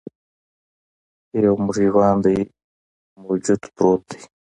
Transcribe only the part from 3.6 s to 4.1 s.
پروت